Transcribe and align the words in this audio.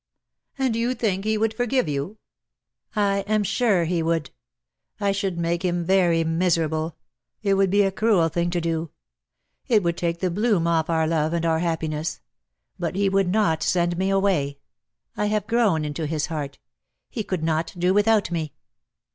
"And 0.57 0.75
you 0.75 0.95
think 0.95 1.25
he 1.25 1.37
would 1.37 1.53
forgive 1.53 1.87
you?" 1.87 2.17
"I 2.95 3.19
am 3.27 3.43
sure 3.43 3.85
he 3.85 4.01
would. 4.01 4.31
I 4.99 5.11
should 5.11 5.37
make 5.37 5.63
him 5.63 5.85
very 5.85 6.23
miserable; 6.23 6.97
it 7.43 7.53
would 7.53 7.69
be 7.69 7.83
a 7.83 7.91
cruel 7.91 8.27
thing 8.27 8.49
to 8.49 8.59
do. 8.59 8.89
It 9.67 9.83
would 9.83 9.97
take 9.97 10.17
the 10.19 10.31
bloom 10.31 10.65
off 10.65 10.89
our 10.89 11.05
love 11.05 11.33
and 11.33 11.45
our 11.45 11.59
happiness; 11.59 12.19
but 12.79 12.95
he 12.95 13.09
would 13.09 13.29
not 13.31 13.61
send 13.61 13.95
me 13.95 14.09
away. 14.09 14.57
I 15.15 15.27
have 15.27 15.45
grown 15.45 15.85
into 15.85 16.07
his 16.07 16.25
heart. 16.25 16.57
He 17.11 17.23
could 17.23 17.43
not 17.43 17.71
do 17.77 17.93
without 17.93 18.31
me." 18.31 18.53